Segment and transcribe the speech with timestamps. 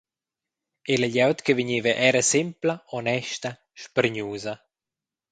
[0.91, 3.51] E la glieud che vegneva era sempla, honesta,
[3.83, 4.53] spargnusa.